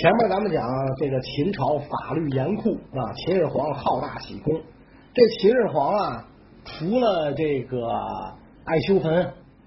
[0.00, 0.64] 前面咱们讲
[0.96, 4.54] 这个秦朝法律严酷啊，秦始皇好大喜功。
[5.12, 6.24] 这秦始皇啊，
[6.64, 7.84] 除了这个
[8.64, 9.12] 爱修坟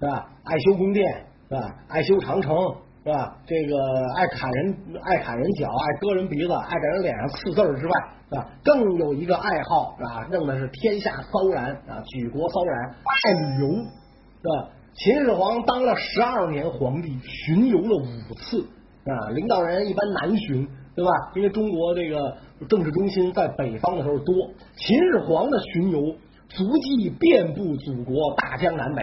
[0.00, 2.56] 是吧，爱修宫殿是吧，爱修长城
[3.04, 3.76] 是吧，这个
[4.16, 7.92] 爱砍人爱砍人脚，爱割人鼻子，爱在人脸上刺字之外
[8.30, 14.70] 啊，更有一个爱好啊，弄的是天下骚然啊，举国骚然，爱旅游是吧？
[14.94, 18.66] 秦始皇当了十二年皇帝，巡游了五次。
[19.04, 21.10] 啊，领导人一般南巡，对吧？
[21.34, 22.36] 因为中国这个
[22.68, 24.34] 政治中心在北方的时候多。
[24.76, 26.14] 秦始皇的巡游
[26.48, 29.02] 足迹遍布祖国大江南北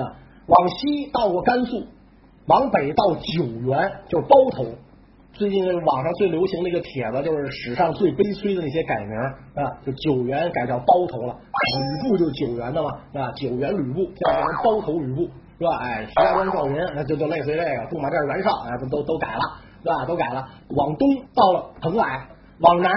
[0.00, 0.14] 啊，
[0.46, 1.84] 往西到过甘肃，
[2.46, 4.66] 往北到九原，就是包头。
[5.32, 9.16] 最近网上最流行的一个帖子，就是史上最悲催的那些改名
[9.54, 15.28] 啊，就九原改叫包头了，吕布就是九原的嘛，啊，九原吕布现在变成包头吕布。
[15.60, 15.76] 是吧？
[15.82, 19.40] 哎，石家庄赵云，那就就类似于这个驻马店袁绍，哎，都都都改了，
[19.82, 20.06] 是吧？
[20.06, 20.48] 都改了。
[20.70, 22.26] 往东到了蓬莱，
[22.60, 22.90] 往南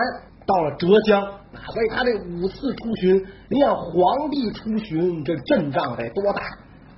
[0.47, 6.41] 到了浙江啊，所以他这五次出巡，你想皇帝出巡，这阵仗得多大，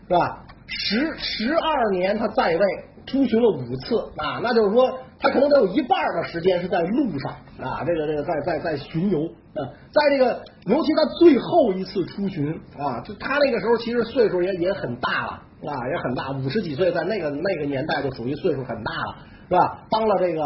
[0.07, 0.43] 是吧？
[0.67, 2.59] 十十二年他在位，
[3.07, 15.41] 出巡了五次啊，那就是说他可能得有一半的时间是在路上啊，这个这个在在在巡游啊，在这个尤其他最后一次出巡啊，就他那个时候其实岁数也也很大了。
[15.63, 19.15] 啊，也很大，五十几岁，在那个那个年代就属于岁数很大了，
[19.47, 19.85] 是吧？
[19.89, 20.41] 当了这个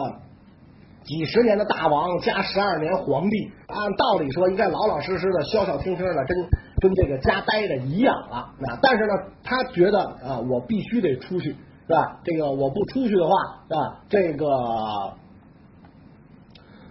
[1.03, 6.37] 几十年的大王，加十二年皇帝，按道理说应该老老实实的、消消停停的，跟
[6.79, 8.35] 跟这个家待着一样了。
[8.37, 12.19] 啊，但是呢，他觉得啊，我必须得出去，是吧？
[12.23, 13.33] 这个我不出去的话，
[13.67, 14.01] 是吧？
[14.09, 14.47] 这个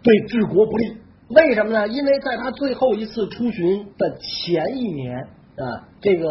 [0.03, 0.99] 对治国不利。
[1.31, 1.89] 为什么呢？
[1.89, 5.17] 因为在他最后一次出巡的前一年
[5.57, 6.27] 啊，这个。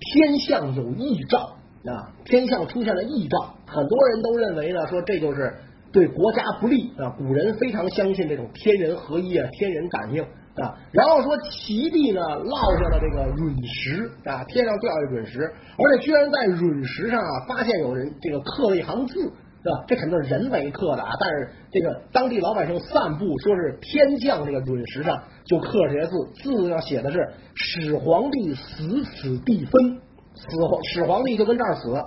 [0.00, 5.54] 天象有异兆啊，天象出现了异兆，很多人都认为呢，说这就是
[5.92, 7.10] 对国家不利啊。
[7.18, 10.78] 古人非常相信这种天人合一啊，天人感应啊。
[10.92, 15.40] 然后说齐地呢落下了这个陨石啊，天上掉下陨石，
[15.78, 19.32] 而且居然在陨石上啊发现有人这个刻了一行字，
[19.62, 19.84] 是吧？
[19.86, 21.10] 这肯定是人为刻的啊。
[21.20, 30.00] 但是这个当地老百姓散布说是天降这个陨石上就刻这些字，字上写的是“始皇帝死此地分”。
[30.38, 30.44] 死
[30.92, 32.04] 始皇帝就跟这儿死啊，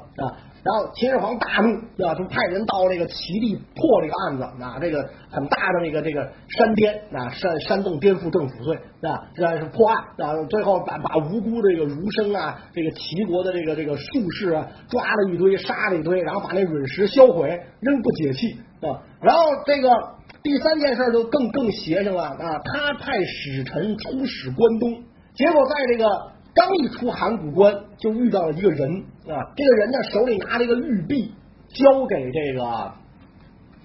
[0.63, 2.13] 然后秦始皇大怒，对吧？
[2.13, 5.01] 就派人到这个齐地破这个案子，啊，这个
[5.31, 14.03] 很大的那个这个山巅啊，山山洞颠覆政府罪啊，这是破案啊，最后把把无辜的这个儒生啊，这个齐国的这个这个术
[14.37, 19.01] 士啊，抓了一堆，杀了一堆，然后把那陨石销毁，仍不解气啊。
[19.19, 19.89] 然后这个
[20.43, 24.93] 第三件事就更更邪性了啊，他派使臣出使关东，
[25.33, 26.30] 结果在这个。
[26.53, 28.91] 刚一出函谷关，就遇到了一个人
[29.27, 29.39] 啊！
[29.55, 31.33] 这个人呢，手里拿着一个玉璧，
[31.69, 32.91] 交给这个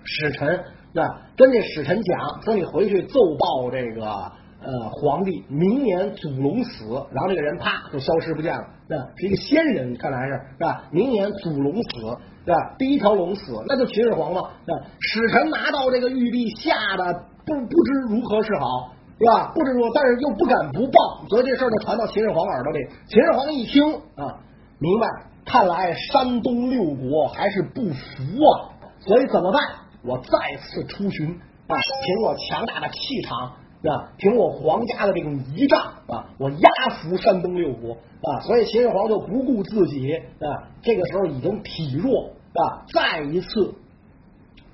[0.05, 1.03] 使臣，那
[1.37, 10.85] 跟这使臣讲说：“你回去奏报这个呃皇帝，明年祖龙死。”然后这个人啪就消失不见了，那是一个仙人，看来是是吧？
[10.91, 12.01] 明年祖龙死，
[12.45, 12.75] 是吧？
[12.79, 14.41] 第一条龙死，那就秦始皇嘛。
[14.67, 17.05] 那使臣拿到这个玉璧，吓得
[17.45, 18.96] 不不知如何是好。
[19.19, 19.53] 是吧？
[19.55, 22.87] 不知说，但是又不敢不报，所以这事儿就传到秦始皇耳朵里。
[23.09, 24.41] 秦始皇一听啊，
[24.79, 25.07] 明白，
[25.45, 29.63] 看来山东六国还是不服啊，所以怎么办？
[30.03, 31.31] 我再次出巡
[31.67, 31.75] 啊，
[32.05, 34.13] 凭我强大的气场，是吧？
[34.19, 38.41] 凭我皇家的这种仪仗啊，我压服山东六国啊！
[38.43, 43.75] 所以秦始皇就不顾自己啊，这个时候已经体弱啊，再一次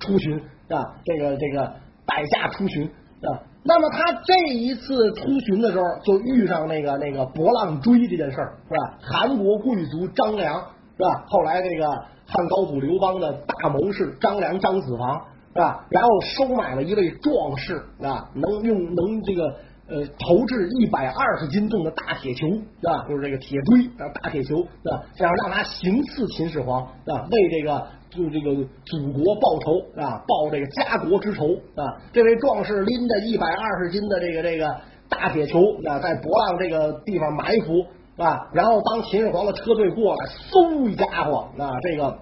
[0.00, 0.38] 出巡
[0.68, 2.90] 啊，这个这个百驾出巡
[3.28, 3.42] 啊。
[3.64, 8.98] 那么他这一次出巡的时候，就遇上那个那个博浪追这件事儿，是吧？
[9.00, 10.58] 韩国贵族张良，
[10.96, 11.24] 是吧？
[11.28, 11.88] 后来这个
[12.26, 15.86] 汉高祖刘邦的大谋士张良张子房，是吧？
[15.90, 19.54] 然后收买了一位壮士，啊，能用能这个
[19.92, 23.06] 呃投掷一百二十斤重的大铁球，是吧？
[23.08, 25.04] 就是这个铁锥啊，大铁球，是吧？
[25.14, 27.86] 这样让他行刺秦始皇，啊，为这个。
[28.12, 31.96] 就这个祖国报仇啊，报这个家国之仇啊！
[32.12, 34.76] 这位壮士拎着一百二十斤的这个这个
[35.08, 37.86] 大铁球啊，在博浪这个地方埋伏
[38.22, 42.18] 啊，然后当秦始皇的车队过来，嗖一家伙啊，这个。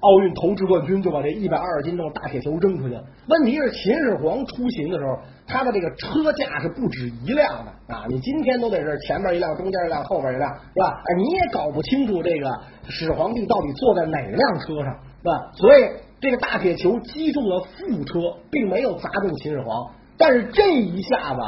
[0.00, 2.94] 奥运投掷冠军就把这一百二十斤重大铁球扔出去。
[3.28, 5.18] 问题是秦始皇出行的时候，
[5.50, 8.04] 他的这个车架是不止一辆的啊！
[8.08, 11.02] 你今天都得是前面一辆，中间一辆，后边一辆，是吧？
[11.04, 12.48] 哎，你也搞不清楚这个
[12.88, 15.50] 始皇帝到底坐在哪辆车上，是吧？
[15.54, 15.82] 所以
[16.20, 18.20] 这个大铁球击中了副车，
[18.50, 21.40] 并没有砸中秦始皇，但是这一下子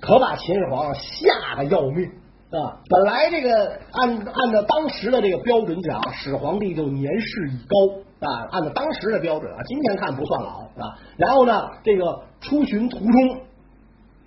[0.00, 2.10] 可把秦始皇吓得要命。
[2.50, 10.96] 啊，本来这个按按照当时的这个标准讲，始皇帝就年事已高，啊，按照当时的标准啊，今天看不算老啊。
[11.18, 13.40] 然后呢，这个出巡途中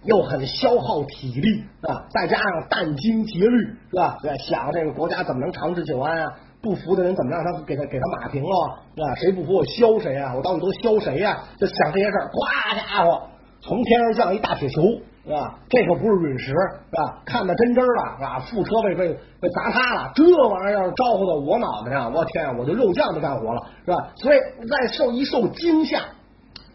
[0.03, 3.57] 又很消耗体力啊，再加上殚精竭虑
[3.89, 4.17] 是吧？
[4.21, 6.31] 对，想这个国家怎么能长治久安啊？
[6.61, 8.49] 不服的人怎么让他给他给他码平了
[8.97, 9.15] 啊？
[9.15, 10.33] 谁不服我削谁啊？
[10.35, 11.39] 我到底都削谁呀？
[11.57, 13.21] 就想这些事儿，咵家伙，
[13.61, 14.81] 从天而降一大铁球。
[15.23, 15.59] 是吧？
[15.69, 17.21] 这可不是陨石，是吧？
[17.23, 18.39] 看得真真了，是吧？
[18.39, 23.97] 副车被被被砸塌了，这玩意儿要是招呼到我脑袋上，我天，我就肉酱都干活了，是吧？
[24.15, 25.99] 所以再受一受惊吓，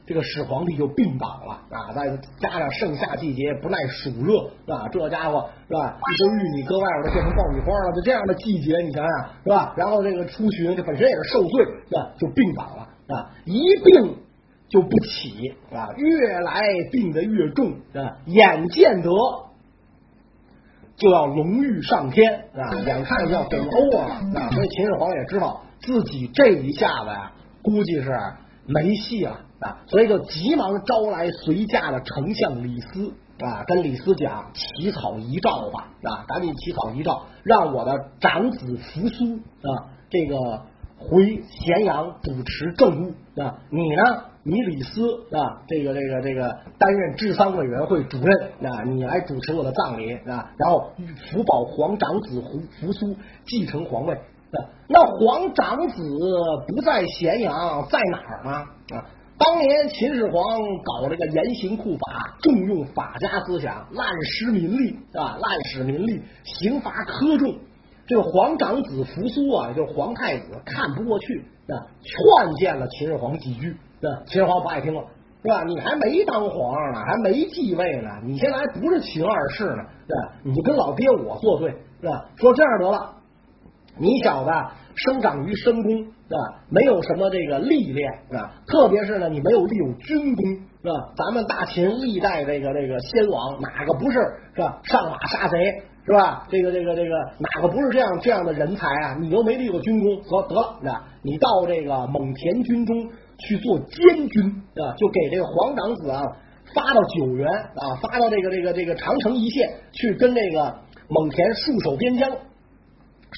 [0.06, 1.92] 这个始皇帝就病倒了啊！
[1.92, 4.88] 再加上盛夏季节不耐暑热，啊？
[4.92, 5.98] 这家伙是吧？
[5.98, 9.74] 一根玉米搁外边都变成爆米花了，就这样的季节，你想想是吧？
[9.76, 12.12] 然后这个出巡，这本身也是受罪，是吧？
[12.18, 13.30] 就病倒了啊！
[13.44, 14.16] 一病。
[14.68, 16.60] 就不起啊，越来
[16.90, 19.08] 病得越重啊，眼见得
[20.96, 27.30] 就要龙御上天啊，眼看就要给欧了啊，所以秦始皇也知道自己这一下子呀，
[27.62, 28.10] 估计是
[28.66, 40.62] 没戏了啊，所以就急忙招来随驾的丞相李斯啊，跟李斯讲起草遗诏吧啊，赶紧起草遗诏，让我的长子扶苏啊，这个
[40.98, 44.02] 回咸阳主持政务啊，你呢？
[44.48, 50.92] 你李斯啊，这个这个这个担任治丧委员会主任啊，你来主持我的葬礼啊，然后
[51.32, 54.16] 福保皇长子胡扶苏继承皇位。
[54.88, 56.02] 那皇长子
[56.68, 58.50] 不在咸阳，在哪儿呢？
[58.96, 59.04] 啊，
[59.38, 67.54] 当年秦始皇搞这个严刑酷法，重用法家思想，滥施民力啊，滥使民力，刑罚苛重。
[68.06, 73.76] 这个皇长子扶苏啊，就是皇太子，看不过去啊，劝谏了秦始皇几句。
[74.00, 75.02] 对，秦始皇不爱听了，
[75.42, 75.64] 是吧？
[75.64, 80.32] 你还没当皇上呢，还没继位呢，你现在还不是秦二世呢，对吧？
[80.44, 81.70] 你就跟老爹我作对，
[82.00, 82.24] 是吧？
[82.36, 83.15] 说这样得了，
[83.98, 84.50] 你小子
[84.94, 86.64] 生长于深宫，是吧？
[86.70, 88.52] 没有什么这个历练，是吧？
[88.66, 90.44] 特别是呢，你没有立有军功，
[90.82, 91.12] 是吧？
[91.16, 94.18] 咱们大秦历代这个这个先王，哪个不是
[94.54, 94.80] 是吧？
[94.84, 95.58] 上马杀贼，
[96.04, 96.46] 是吧？
[96.50, 99.16] 这个这个这个，哪个不是这样这样的人才啊？
[99.20, 103.10] 你又没立过军功，得得了，那你到这个蒙恬军中。
[103.38, 106.22] 去做监军啊，就给这个皇长子啊
[106.74, 110.74] 发到九原啊，发到这个这个这个长城一线去跟这个
[111.10, 112.30] 蒙恬戍守边疆，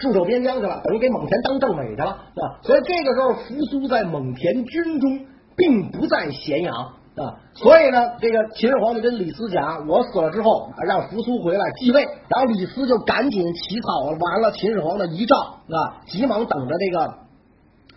[0.02, 2.42] 戍守边疆去了，等于给蒙恬当政委去了啊。
[2.62, 7.38] 所以这个时候，扶苏在蒙恬军中，并不在咸阳啊。
[7.54, 12.02] 所以呢，这个秦始皇就跟李斯讲，我死了之后，让扶苏回来继位。
[12.02, 17.14] 然后李斯就赶紧起草完了秦始皇的遗诏啊，急忙等着这个，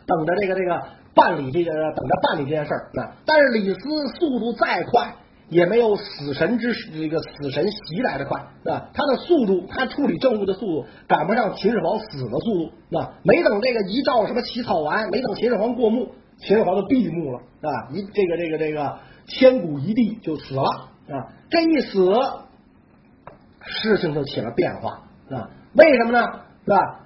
[0.06, 0.82] 等着这个这个。
[1.14, 2.88] 办理这个，等着办理这件事儿。
[2.96, 3.80] 啊但是李斯
[4.18, 5.14] 速度再快，
[5.52, 12.98] 也没有死神之这个死神袭来的快，啊，他的速度，他处理政务的速度，赶不上秦始皇死的速度。
[12.98, 20.64] 啊，没等这个遗诏什么起草完，没等秦始皇过目，秦始皇就闭目了，啊，一这个这个这个千古一帝就死了。
[20.64, 22.14] 啊，这一死，
[23.60, 25.04] 事情就起了变化。
[25.30, 26.26] 啊，为什么呢？
[26.64, 27.01] 是吧？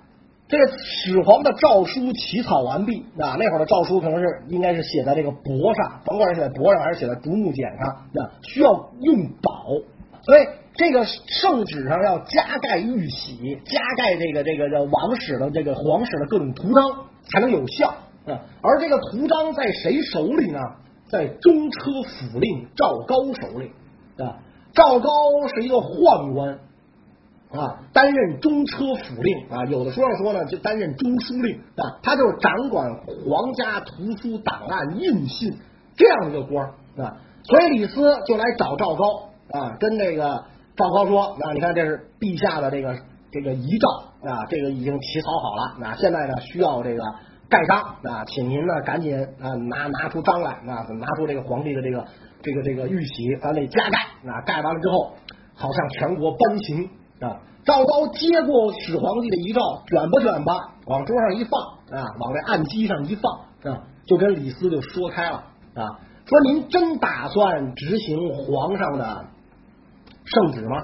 [0.47, 8.71] 这个始皇的诏书起草完毕啊，那会儿的诏书可能是应该是写在这个帛上，甭管是写在帛上还是写在竹木简上，啊，需要
[9.01, 9.65] 用宝，
[10.21, 10.45] 所以
[10.75, 17.89] 这个圣旨上要加盖玉玺，加盖这个这个叫王室的这个皇室的各种图章才能有效
[18.27, 18.45] 啊。
[18.61, 20.59] 而这个图章在谁手里呢？
[21.07, 23.71] 在中车府令赵高手里
[24.17, 24.37] 啊。
[24.73, 25.09] 赵高
[25.55, 26.59] 是一个宦官。
[27.51, 35.57] 啊，担任中车府令啊，有的说上说呢，就担任中书令啊，他就是掌管皇家图书档案印信
[35.95, 37.15] 这样的一个官啊。
[37.43, 40.43] 所以李斯就来找赵高啊，跟这个
[40.75, 42.97] 赵高说啊，你看这是陛下的这个
[43.31, 43.87] 这个遗诏
[44.27, 47.03] 啊，这个已经起草好了啊，现在呢需要这个
[47.47, 52.05] 盖章啊，请您呢赶紧啊拿拿出章来啊，拿出这个皇帝的这个
[52.41, 53.99] 这个这个玉玺，咱得加盖
[54.29, 55.13] 啊，盖完了之后，
[55.53, 56.89] 好向全国颁行。
[57.19, 57.39] 啊！
[57.65, 60.53] 赵高接过始皇帝的遗诏，卷吧卷吧，
[60.85, 65.37] 往桌上一放啊，往这案几上一放啊，就跟李斯就说开了
[65.73, 69.25] 啊，说您真打算执行皇上的
[70.25, 70.77] 圣旨吗？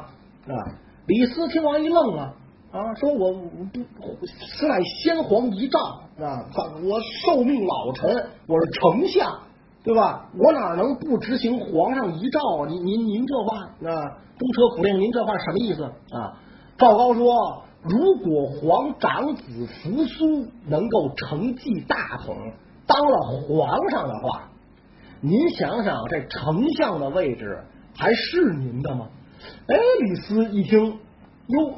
[0.47, 0.57] 啊！
[1.05, 2.33] 李斯听完一愣啊
[2.71, 5.79] 啊，说我不此乃先皇遗诏
[6.19, 6.45] 啊，
[6.83, 8.09] 我受命老臣，
[8.47, 9.39] 我是丞相，
[9.83, 10.29] 对吧？
[10.37, 12.67] 我哪能不执行皇上遗诏啊？
[12.67, 13.89] 您您您这话啊？
[14.37, 15.83] 中车府令，您这话什么意思
[16.15, 16.37] 啊？
[16.77, 22.35] 赵高说：“如果皇长子扶苏能够承继大统，
[22.85, 24.49] 当了皇上的话，
[25.19, 27.63] 您想想，这丞相的位置
[27.95, 29.07] 还是您的吗？”
[29.67, 31.73] 哎，李斯一听，哟，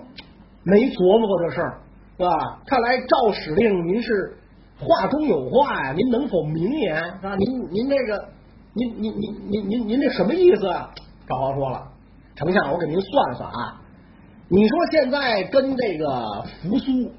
[0.63, 1.79] 没琢磨过这事儿，
[2.17, 2.62] 是吧？
[2.65, 4.38] 看来赵使令您是
[4.80, 7.36] 话中有话呀，您能否明言啊？
[7.38, 8.30] 您您这个，
[8.74, 10.89] 您您您您您您这什么意思啊？
[11.27, 11.88] 赵高说了，
[12.36, 13.82] 丞相，我给您算算啊，
[14.50, 17.12] 你说现在跟这个扶苏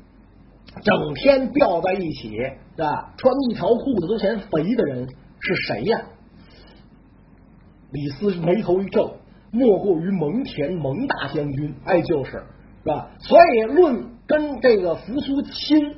[0.82, 3.14] 整天吊在一起，是吧？
[3.16, 5.06] 穿一条裤子都嫌肥的人
[5.40, 6.02] 是谁呀？
[7.92, 9.16] 李斯眉头一皱，
[9.52, 12.42] 莫过于蒙恬蒙大将军，哎，就是是
[12.84, 13.10] 吧？
[13.20, 15.96] 所以论跟这个扶苏亲。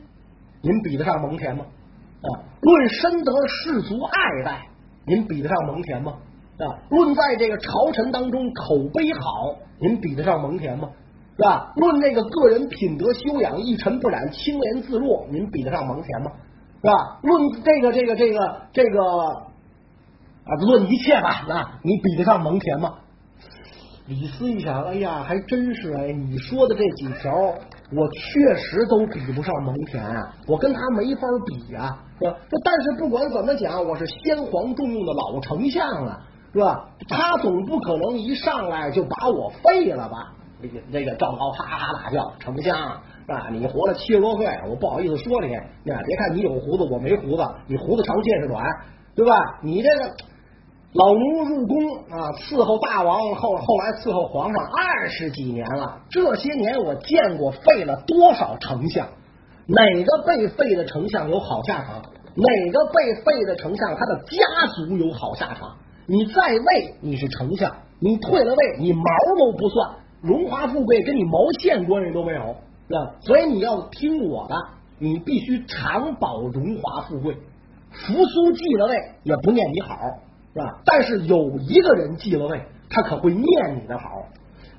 [0.66, 1.64] 您比得上蒙恬吗？
[1.64, 2.28] 啊，
[2.60, 4.66] 论深得士族爱戴，
[5.06, 6.14] 您比得上蒙恬吗？
[6.58, 9.20] 啊，论在这个朝臣当中口碑好，
[9.78, 10.88] 您比得上蒙恬吗？
[11.36, 11.72] 是吧？
[11.76, 16.32] 论这个个人品德修养一尘不染、清廉自若，您比得上蒙恬吗？
[16.80, 17.20] 是吧？
[17.22, 19.00] 论这个这个这个这个
[20.46, 22.94] 啊，论一切吧，啊，你比得上蒙恬吗？
[24.08, 27.54] 李斯一想，哎呀，还真是哎，你说的这几条。
[27.92, 32.36] 我确实都比不上蒙恬，我跟他没法比啊，是吧？
[32.50, 36.20] 这但是不管怎么讲，我是先皇重用的老丞相啊，
[36.52, 36.88] 是吧？
[37.08, 40.32] 他总不可能一上来就把我废了吧？
[40.60, 43.48] 那个那个赵高哈哈大笑，丞相啊？
[43.52, 48.64] 你活了七十多岁，我不好意思说你，那别看你有胡子，我没胡子，你胡子长见识短，
[49.14, 49.32] 对吧？
[49.62, 50.10] 你这个。
[50.96, 51.76] 老奴入宫
[52.08, 56.00] 啊，伺候大王，后后来伺候皇上二十几年了。
[56.08, 59.06] 这些年我见过废了多少丞相，
[59.66, 62.02] 哪个被废的丞相有好下场？
[62.34, 65.76] 哪个被废的丞相他的家族有好下场？
[66.06, 69.04] 你在位你是丞相，你退了位你毛
[69.38, 72.56] 都不算，荣华富贵跟你毛线关系都没有，
[72.88, 73.16] 是吧？
[73.20, 74.54] 所以你要听我的，
[74.98, 77.36] 你必须常保荣华富贵。
[77.90, 79.94] 扶苏继了位也不念你好。
[80.56, 80.80] 是吧？
[80.86, 83.44] 但是有一个人继了位，他可会念
[83.78, 84.24] 你的好。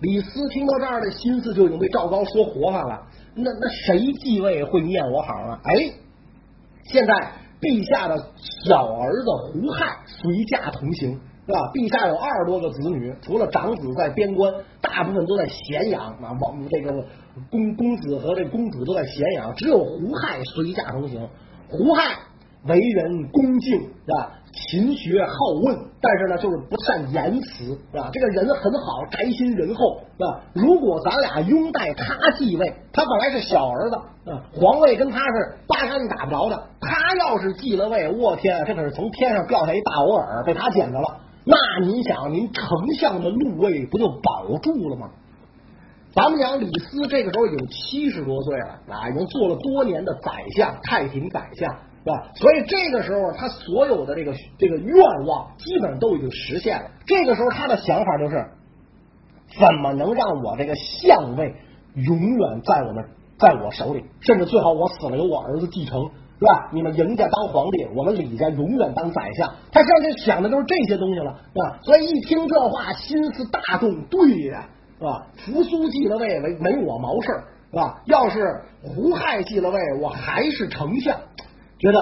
[0.01, 3.03] 李斯听到这儿的心思就已经被赵高说活泛了。
[3.35, 5.59] 那那谁继位会念我好啊？
[5.63, 5.91] 哎，
[6.85, 7.13] 现在
[7.61, 8.17] 陛下的
[8.65, 11.11] 小儿子胡亥随驾同行，
[11.45, 11.59] 是吧？
[11.75, 16.33] 陛下有二十多个子女，除了长子在边关，大部分都在咸阳啊。
[16.41, 17.05] 王这个
[17.51, 21.29] 公公子和这公主都在咸阳，只有胡亥随驾同行。
[21.69, 22.17] 胡亥
[22.67, 24.36] 为人恭敬，是吧？
[24.57, 25.33] 勤学好
[25.63, 28.09] 问，但是呢，就是不善言辞，是吧？
[28.11, 30.41] 这个人很好，宅心仁厚，是吧？
[30.53, 33.95] 如果咱俩拥戴他继位，他本来是小儿子，
[34.31, 36.63] 啊，皇位跟他是八竿子打不着的。
[36.81, 41.19] 他要是继了位，我天，这可是从天上掉下一大偶尔，被他捡着了。
[41.45, 42.65] 那您想，您丞
[42.99, 45.09] 相的禄位不就保住了吗？
[46.15, 51.75] 咱们讲李斯这个时候已经七十多岁了，啊，已经做了多年的宰相，太平宰相。
[52.07, 52.31] 是吧？
[52.35, 54.95] 所以这个时候，他所有的这个这个愿
[55.25, 56.89] 望基本上都已经实现了。
[57.05, 58.45] 这个时候，他的想法就是：
[59.59, 61.53] 怎么能让我这个相位
[61.95, 63.03] 永远在我们
[63.37, 64.05] 在我手里？
[64.21, 66.01] 甚至最好我死了，由我儿子继承，
[66.39, 66.69] 是吧？
[66.71, 69.53] 你们赢家当皇帝，我们李家永远当宰相。
[69.73, 71.79] 他现在想的都是这些东西了，是吧？
[71.81, 74.05] 所以一听这话，心思大动。
[74.09, 74.65] 对呀，
[74.97, 75.27] 是吧？
[75.35, 77.33] 扶苏继了位，没没我毛事
[77.69, 78.01] 是吧？
[78.05, 81.19] 要是胡亥继了位，我还是丞相。
[81.79, 81.99] 觉得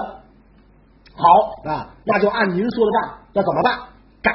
[1.14, 3.18] 好啊，那就按您说的办。
[3.32, 3.78] 那怎么办？
[4.22, 4.32] 改，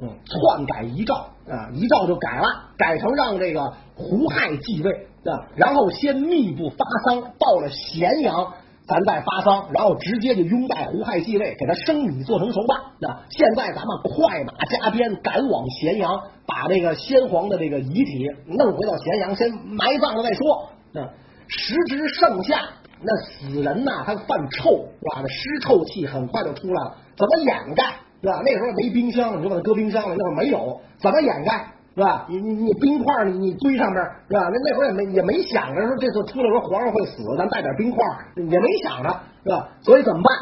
[0.00, 1.14] 嗯，篡改遗诏
[1.48, 4.90] 啊，遗诏就改了，改成让这个胡亥继位
[5.24, 8.52] 啊，然后先密不发丧，到了咸阳
[8.86, 12.78] 咱再发丧，然后直接就拥戴胡亥继位，给他生米做成熟饭。
[13.00, 20.70] 那现在咱们快马加鞭赶往咸阳，把这个先皇的这个遗体弄回到咸阳，先埋葬了再说。
[20.94, 21.08] 啊，
[21.48, 22.60] 时值盛夏。
[23.00, 25.22] 那死人呐，他犯臭，是吧？
[25.22, 27.84] 那尸臭气很快就出来了，怎么掩盖？
[28.20, 28.42] 是吧？
[28.44, 30.16] 那时候没冰箱，你就把它搁冰箱里。
[30.18, 31.72] 那会儿没有，怎么掩盖？
[31.94, 32.26] 是吧？
[32.28, 34.48] 你你你冰块，你你堆上面，是吧？
[34.50, 38.04] 那那会儿也没也没想着说这次出来说皇上会死，咱带点冰块，
[38.36, 39.08] 也没想着，
[39.44, 39.68] 是吧？
[39.82, 40.32] 所以怎么办？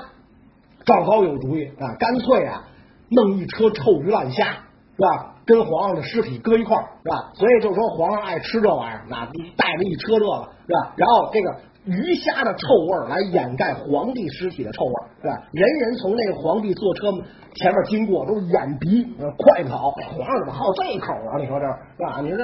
[0.87, 2.65] 赵高有主意啊，干脆啊，
[3.11, 5.35] 弄一车臭鱼烂虾，是吧？
[5.45, 7.33] 跟皇上的尸体搁一块儿，是吧？
[7.35, 10.95] 所以就说皇上爱吃这玩意儿，那带着一车这个，是吧？
[10.97, 11.57] 然后这个。
[11.87, 15.41] 鱼虾的臭味来掩盖皇帝尸体的臭味，是吧？
[15.53, 17.07] 人人从那个皇帝坐车
[17.55, 19.07] 前面经过，都是掩鼻
[19.39, 19.93] 快跑。
[19.93, 21.39] 皇上怎么好这口啊？
[21.39, 22.21] 你说这是吧？
[22.21, 22.39] 你说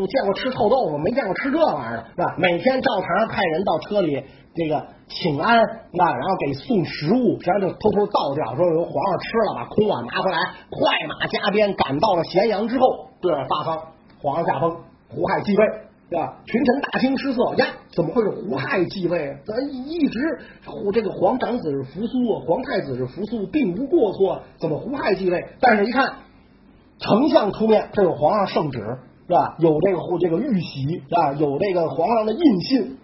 [0.00, 2.34] 我见过吃臭豆腐，没见过吃这玩意儿，是吧？
[2.38, 4.24] 每天照常派人到车里
[4.54, 5.60] 这个请安，
[5.92, 10.38] 那然后给送食物，然后就偷偷倒掉，说由皇上吃了，把空碗拿回来，
[10.70, 13.78] 快马加鞭赶到了咸阳之后，对发丧，
[14.22, 14.70] 皇上驾崩，
[15.10, 15.85] 胡亥继位。
[16.08, 16.38] 是吧？
[16.46, 17.66] 群臣大惊失色呀！
[17.92, 19.36] 怎么会是胡亥继位？
[19.44, 20.20] 咱一直
[20.92, 25.44] 这个皇长子是扶苏，皇太子是扶苏，并无过错，怎么胡亥继位？
[25.60, 26.18] 但是一看
[26.98, 28.78] 丞相出面，这有皇上圣旨
[29.26, 29.56] 是吧？
[29.58, 31.32] 有这个这个玉玺是吧？
[31.32, 32.98] 有这个皇上的印信，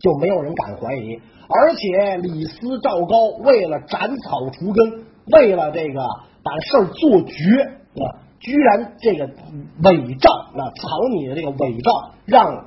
[0.00, 1.20] 就没有人敢怀疑。
[1.46, 6.00] 而且李斯、赵高为了斩草除根，为了这个
[6.42, 7.60] 把事儿做绝
[8.00, 12.64] 啊，居然这个伪造啊藏你的这个伪造，让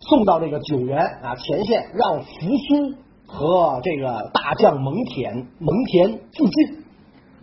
[0.00, 2.94] 送到这个九原啊前线，让扶苏
[3.26, 6.84] 和这个大将蒙恬蒙恬自尽。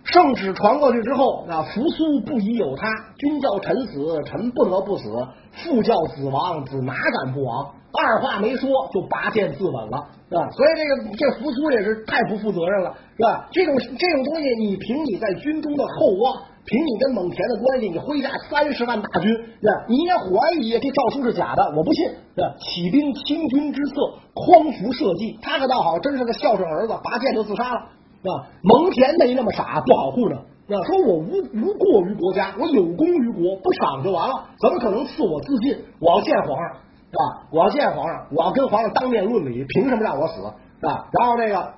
[0.05, 5.03] 圣旨传过去之后，啊，扶苏不疑有他，君叫臣死，臣不得不死；
[5.51, 7.73] 父叫子亡，子哪敢不亡？
[7.91, 10.49] 二话没说就拔剑自刎了，是吧？
[10.51, 13.49] 所以这个这扶苏也是太不负责任了，是吧？
[13.51, 19.87] 这种这种东西，你凭你在军中的厚望，凭你跟蒙恬的关系，你麾下三十万大军，是吧？
[19.87, 20.27] 你也怀
[20.59, 22.03] 疑这诏书是假的，我不信，
[22.35, 22.51] 是吧？
[22.59, 23.95] 起兵清军之策，
[24.35, 27.79] 匡扶社稷，他可倒好，真是个孝顺儿子，拔剑就自杀了。
[28.27, 30.35] 啊，蒙恬没那么傻，不好护着。
[30.35, 35.71] 啊，说我无无过于国家，我有功于国，不赏就完了，怎么可能赐我自尽？
[36.01, 36.75] 我要见皇上，
[37.07, 37.47] 是吧？
[37.49, 40.43] 我要见皇上，我要跟皇上当面论理，凭什么让我死？
[40.81, 41.07] 是吧？
[41.13, 41.73] 然后这个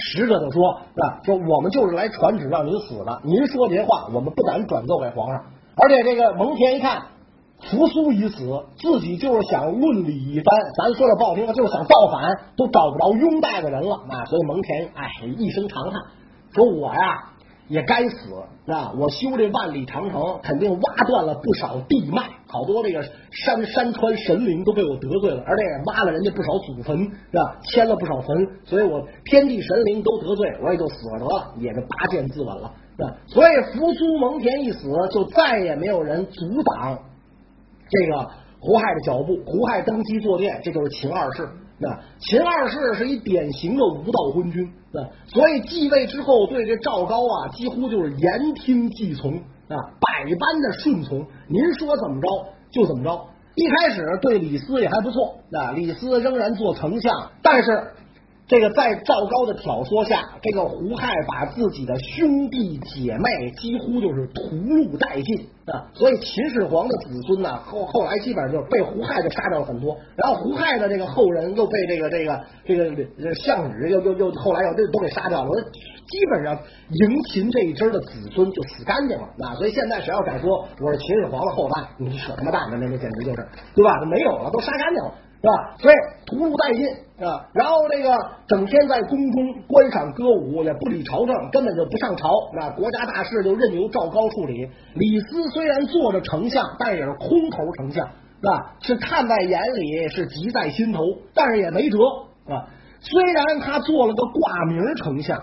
[0.00, 1.20] 使者就说，是吧？
[1.24, 5.44] 说我们就是来传旨让您死的，您说这话，我们不敢转奏给皇上。
[5.76, 7.02] 而且这个蒙恬一看。
[7.62, 10.46] 扶苏已死，自己就是想论理一番。
[10.78, 14.24] 咱说的不好听，就是想造反，都找不着拥戴的人了啊！
[14.24, 16.00] 所以蒙恬哎一声长叹，
[16.54, 17.29] 说我呀
[17.70, 18.34] 也该死
[18.66, 18.92] 啊！
[18.98, 23.00] 我修这万里长城，肯定挖断了不少地脉，好多这个
[23.30, 27.56] 山山川神灵都被我得罪了，而且也挖了人家不少祖坟，是吧？
[27.62, 33.16] 迁了不少坟，所以我天地神灵都得罪，我也就死了得了，也就拔剑自刎了，是吧？
[33.28, 36.98] 所以扶苏蒙恬一死，就再也没有人阻挡。
[37.88, 41.48] 这个胡亥的脚步，胡亥登基坐殿，这就是秦二世。
[41.80, 51.26] 那秦二世是一典型的无道昏君，啊所以继位之后，对这赵高啊，几乎就是言听计从啊，百般的顺从。
[51.48, 52.28] 您说怎么着
[52.70, 53.26] 就怎么着。
[53.54, 57.92] 一开始对李斯也还不错，啊李斯仍然做丞相，但是。
[58.50, 65.86] 这个在赵高的挑唆下，这个胡亥把自己的兄弟姐妹几乎就是屠戮殆尽啊！
[65.94, 69.96] 所以秦始皇的子孙呢，后后来基本上就被胡亥就杀掉了很多。
[70.16, 72.74] 然后胡亥的这个后人又被这个这个这
[73.22, 75.50] 个项羽又又又后来又都都给杀掉了。
[76.10, 76.58] 基本上
[76.90, 79.54] 迎秦这一支的子孙就死干净了啊！
[79.54, 82.76] 所以现在谁要敢说我是秦始皇的后代，你扯什么蛋呢？
[82.80, 83.92] 那那简直就是对吧？
[84.10, 85.14] 没有了，都杀干净了。
[85.40, 85.76] 是吧？
[85.78, 85.94] 所以
[86.26, 87.48] 屠戮殆尽啊！
[87.54, 88.12] 然后这个
[88.46, 92.28] 整天在宫中观赏歌舞，也不理朝政，根本就不上朝。
[92.52, 94.68] 那国家大事就任由赵高处理。
[94.94, 98.76] 李斯虽然做着丞相，但也是空头丞相，是吧？
[98.82, 101.96] 是看在眼里，是急在心头，但是也没辙
[102.44, 102.68] 啊。
[103.00, 105.42] 虽然他做了个挂名丞相，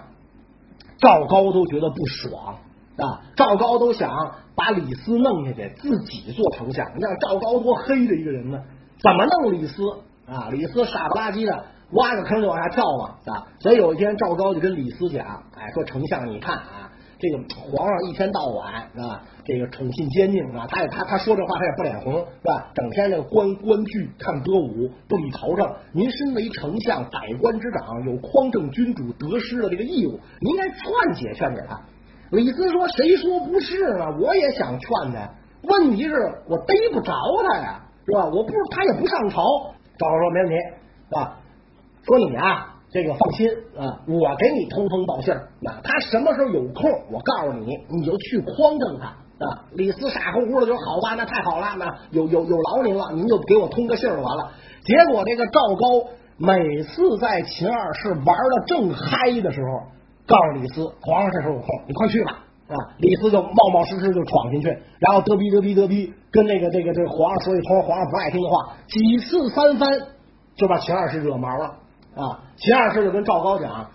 [1.00, 2.54] 赵高都觉得不爽
[2.98, 3.26] 啊！
[3.36, 4.12] 赵高都想
[4.56, 6.86] 把李斯弄下去，自己做丞相。
[6.96, 8.62] 你看赵高多黑的一个人呢！
[9.02, 9.84] 怎么弄李斯
[10.26, 10.50] 啊？
[10.52, 13.48] 李斯傻不拉几的挖个坑就往下跳嘛啊！
[13.60, 22.72] 所以有一天赵高就跟李斯讲，哎，说丞相你看啊，这个皇上一天到晚是吧，这个宠信奸佞啊，他也他他说这话他也不脸红是吧？
[22.74, 25.76] 整天这观观剧看歌舞不理朝政。
[25.94, 31.80] 您身为丞相百官之长，有匡正君主得失的这个义务，您应该劝解劝解他。
[32.32, 34.08] 李斯说谁说不是呢？
[34.20, 35.32] 我也想劝他，
[35.62, 36.16] 问题是
[36.50, 37.14] 我逮不着
[37.48, 37.84] 他呀。
[38.08, 38.24] 是吧？
[38.34, 39.43] 我不，他也不上朝。
[40.00, 40.56] 赵高说没问题，
[41.10, 41.38] 是吧？
[42.06, 45.50] 说你啊，这个放心啊，我给你通风报信儿。
[45.60, 49.08] 那他什么时候有空，我告诉你，你就去匡正他
[49.46, 49.65] 啊。
[49.74, 54.52] 李斯傻乎乎的就说好吧，那太好了，那有有有劳您了，您就给我通个信儿就完了。
[54.86, 59.82] 结果这个赵高每次在秦二世玩的正嗨的时候，
[60.26, 62.39] 告诉李斯，皇上这时候有空，你快去吧。
[62.67, 64.67] 啊，李斯就冒冒失失就闯进去，
[64.99, 69.89] 然后嘚逼嘚逼嘚逼，跟那个这个这个皇上说一通皇上不爱听的话，几次三番
[70.56, 71.65] 就把秦二世惹毛了
[72.15, 72.43] 啊！
[72.58, 73.89] 秦二世就跟赵高讲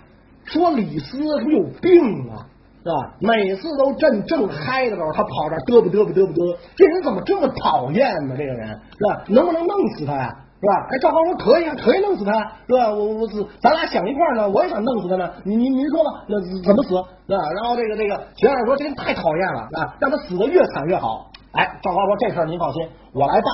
[0.44, 2.48] 说：“李斯不有病啊，
[2.82, 3.14] 是吧？
[3.20, 8.34] 每次都正正嗨的时候，他跑这嘚啵嘚啵嘚啵嘚，这人怎么这么讨厌呢？
[8.38, 9.24] 这个人是吧？
[9.28, 10.86] 能不能弄死他呀？”是吧？
[10.94, 12.30] 哎，赵高说可以啊，可以弄死他，
[12.68, 12.94] 是吧？
[12.94, 13.26] 我我
[13.60, 15.28] 咱俩想一块呢，我也想弄死他呢。
[15.44, 16.90] 您您您说吧，那怎么死？
[17.26, 17.42] 是吧？
[17.58, 21.26] 然后这个这个秦二说这人太讨厌了啊，让他死的越惨越好。
[21.50, 23.44] 哎，赵高说这事儿您放心，我来办，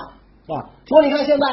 [0.45, 0.69] 是吧？
[0.85, 1.47] 说你看现在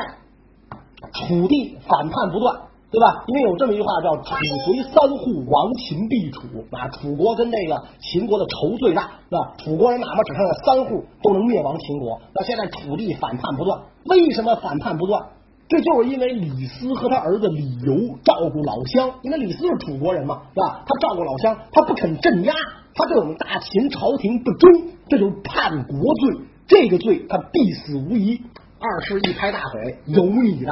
[1.13, 2.53] 楚地反叛不断，
[2.91, 3.23] 对吧？
[3.27, 6.41] 因为有这么一句话叫楚随三户，亡秦必楚
[6.75, 6.89] 啊。
[6.89, 9.53] 楚国跟这个秦国的仇最大，是吧？
[9.63, 12.19] 楚国人哪怕只剩下三户都能灭亡秦国。
[12.33, 15.23] 那现在楚地反叛不断，为什么反叛不断？
[15.67, 20.85] 这就是因为李斯和他儿子李由照顾老乡，因为李斯是楚国人嘛，是吧？
[20.85, 22.53] 他照顾老乡，他不肯镇压，
[22.93, 24.69] 他对我们大秦朝廷不忠，
[25.09, 26.45] 这就是叛国罪。
[26.67, 28.41] 这个罪他必死无疑。
[28.79, 30.71] 二世一拍大腿，有你的！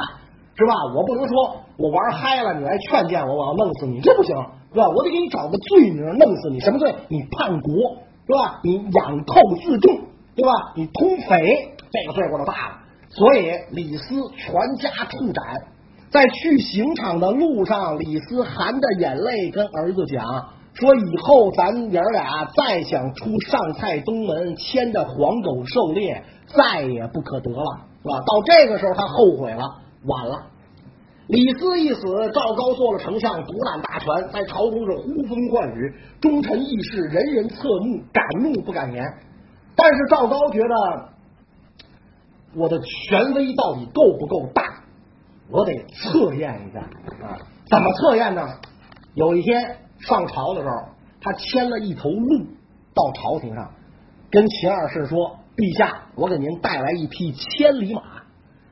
[0.56, 0.74] 是吧？
[0.94, 4.36] 我不能说我玩嗨了，你来劝谏我，我要弄死你，这不行，
[4.72, 4.88] 是吧？
[4.94, 6.60] 我得给你找个罪名，弄死你。
[6.60, 6.94] 什么罪？
[7.08, 7.74] 你叛国，
[8.26, 8.60] 是吧？
[8.62, 9.98] 你养寇自重，
[10.36, 10.72] 对吧？
[10.76, 12.78] 你通匪，这个罪过就大了。
[13.16, 15.44] 所以李斯全家处斩。
[16.10, 20.24] 在去刑场的路上，李斯含着眼泪跟儿子讲
[20.72, 29.62] 说：“以后咱爷俩再想出上蔡东门，牵着黄狗狩猎，再也不可得了，是吧？”到这个时候，他后悔了，
[30.06, 30.46] 晚了。
[31.26, 32.00] 李斯一死，
[32.32, 39.02] 赵高做了丞相，独揽大权，在朝中是呼风唤雨，忠臣义士人人侧目，敢怒不敢言。
[39.74, 41.08] 但是赵高觉得
[42.54, 44.62] 我的权威到底够不够大？
[45.50, 46.80] 我得测验一下
[47.26, 47.36] 啊！
[47.68, 48.48] 怎么测验呢？
[49.14, 50.74] 有一天上朝的时候，
[51.20, 52.38] 他牵了一头鹿
[52.94, 53.70] 到朝廷上，
[54.30, 58.02] 跟秦二世说：“陛下，我给您带来一匹千里马。”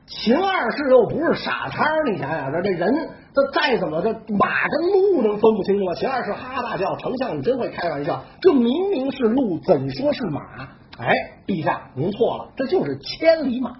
[0.05, 5.93] 秦二世又不是傻叉，你想想，这这人这再怎么这马跟鹿能分不清楚吗？
[5.93, 10.41] 秦二世哈哈大笑：“丞相，你真会开玩笑，这明明是鹿，怎说是马？”
[10.97, 11.13] 哎，
[11.47, 13.71] 陛下，您错了，这就是千里马。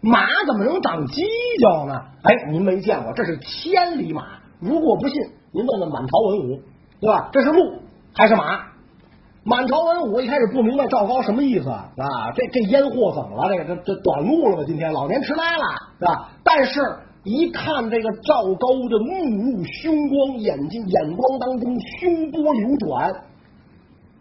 [0.00, 1.20] 马怎么能长犄
[1.60, 2.00] 角呢？
[2.22, 4.38] 哎，您没见过，这是千里马。
[4.60, 5.20] 如果不信，
[5.52, 6.62] 您问问满朝文武，
[7.00, 7.28] 对吧？
[7.32, 7.82] 这是鹿
[8.14, 8.64] 还是马？
[9.44, 11.92] 满朝文武一开始不明白赵高什么意思啊？
[12.34, 13.48] 这这烟货怎么了？
[13.48, 14.64] 这个这这短路了吧？
[14.66, 15.64] 今天老年痴呆了，
[15.98, 16.30] 是吧？
[16.44, 16.80] 但是
[17.24, 23.10] 一看这个赵高的目露凶光，眼睛眼光当中凶波流转，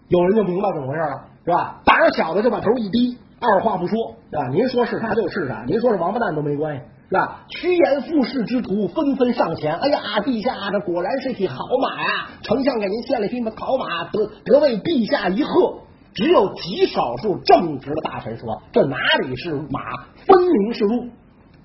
[0.09, 1.79] 有人就明白怎么回事了，是吧？
[1.85, 3.17] 胆儿小的就把头一低。
[3.39, 7.45] 二话不说，啊，您说是他就是他，您说是王八蛋都没关系，是吧？
[7.47, 12.27] 趋炎附势之徒纷纷上前，哎呀，陛下，这果然是匹好马呀！
[12.41, 15.79] 丞相给您献了匹好马，得得为陛下一贺。
[16.15, 19.79] 只有极少数正直的大臣说，这哪里是马，
[20.25, 21.05] 分明是鹿。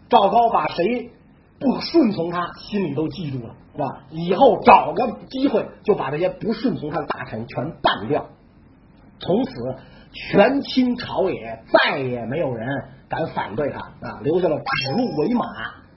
[0.09, 1.11] 赵高把谁
[1.59, 4.05] 不顺从他，心里都记住了，是吧？
[4.11, 8.27] 以后找个机会就把这些不顺从他的大臣全办掉，
[9.23, 9.53] 从此。
[10.15, 12.69] 权倾朝野，再也没有人
[13.09, 14.21] 敢反对他啊！
[14.23, 15.47] 留下了“指鹿为马”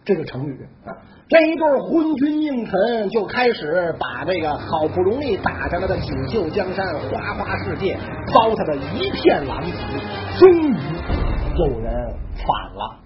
[0.06, 0.96] 这个成语啊！
[1.28, 9.74] 这一对昏君佞臣就开始把这个好不容易打下来的锦绣江山、花花世界糟蹋的一片狼藉，
[10.40, 10.78] 终于
[11.58, 11.94] 有人
[12.38, 13.05] 反了。